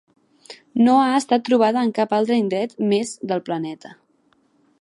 [0.87, 3.97] No ha estat trobada en cap altre indret més del planeta.